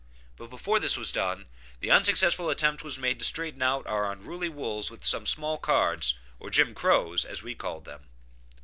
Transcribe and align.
But 0.35 0.49
before 0.49 0.79
this 0.79 0.97
was 0.97 1.11
done, 1.11 1.45
the 1.79 1.91
unsuccessful 1.91 2.49
attempt 2.49 2.83
was 2.83 2.97
made 2.97 3.19
to 3.19 3.25
straighten 3.25 3.61
out 3.61 3.85
our 3.85 4.11
unruly 4.11 4.49
wools 4.49 4.89
with 4.89 5.05
some 5.05 5.27
small 5.27 5.59
cards, 5.59 6.15
or 6.39 6.49
Jim 6.49 6.73
Crows 6.73 7.23
as 7.23 7.43
we 7.43 7.53
called 7.53 7.85
them. 7.85 8.09